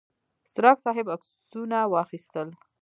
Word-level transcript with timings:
څرک 0.53 0.77
صاحب 0.85 1.05
عکسونه 1.15 1.77
واخیستل. 1.93 2.47